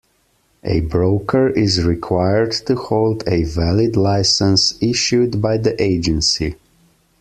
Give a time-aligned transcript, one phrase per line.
[0.63, 6.55] A broker is required to hold a valid licence issued by the Agency.